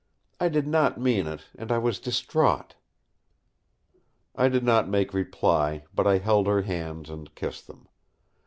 I 0.39 0.49
did 0.49 0.65
not 0.65 0.99
mean 0.99 1.27
it, 1.27 1.41
and 1.55 1.71
I 1.71 1.77
was 1.77 1.99
distraught." 1.99 2.73
I 4.35 4.49
did 4.49 4.63
not 4.63 4.89
make 4.89 5.13
reply; 5.13 5.83
but 5.93 6.07
I 6.07 6.17
held 6.17 6.47
her 6.47 6.63
hands 6.63 7.07
and 7.07 7.35
kissed 7.35 7.67
them. 7.67 7.87